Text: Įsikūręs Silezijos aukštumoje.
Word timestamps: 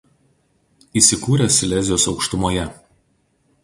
Įsikūręs 1.03 1.59
Silezijos 1.63 2.09
aukštumoje. 2.15 2.69